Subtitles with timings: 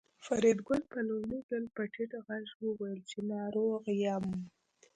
[0.25, 4.25] فریدګل په لومړي ځل په ټیټ غږ وویل چې ناروغ یم